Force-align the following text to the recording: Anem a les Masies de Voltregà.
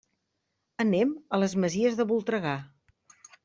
Anem 0.83 1.11
a 1.35 1.41
les 1.43 1.55
Masies 1.67 2.01
de 2.03 2.09
Voltregà. 2.15 2.59